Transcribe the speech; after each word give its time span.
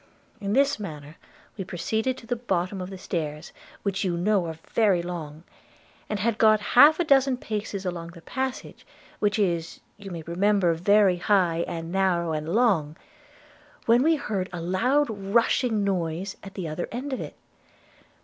In 0.39 0.53
this 0.53 0.79
manner 0.79 1.17
we 1.57 1.63
proceeded 1.63 2.17
to 2.17 2.25
the 2.25 2.35
bottom 2.35 2.81
of 2.81 2.89
the 2.89 2.97
stairs, 2.97 3.53
which 3.83 4.03
you 4.03 4.17
know 4.17 4.47
are 4.47 4.57
very 4.73 5.03
long, 5.03 5.43
and 6.09 6.17
had 6.19 6.39
got 6.39 6.59
half 6.73 6.99
a 6.99 7.03
dozen 7.03 7.37
paces 7.37 7.85
along 7.85 8.07
the 8.15 8.23
passage, 8.23 8.83
which 9.19 9.37
is, 9.37 9.79
you 9.97 10.09
may 10.09 10.23
remember, 10.23 10.73
very 10.73 11.17
high 11.17 11.63
and 11.67 11.91
narrow 11.91 12.31
and 12.33 12.49
long, 12.49 12.97
when 13.85 14.01
we 14.01 14.15
heard 14.15 14.49
a 14.51 14.59
loud 14.59 15.07
rushing 15.07 15.83
noise 15.83 16.35
at 16.41 16.55
the 16.55 16.67
other 16.67 16.87
end 16.91 17.13
of 17.13 17.21
it. 17.21 17.35